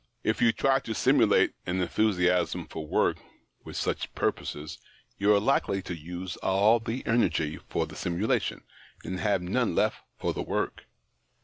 [0.23, 3.17] If you try to simulate an enthusiasm for work
[3.63, 4.79] with such purposes,
[5.19, 8.63] you arc likely to use up all the energy for the simulation,
[9.03, 10.85] and have none left for the work.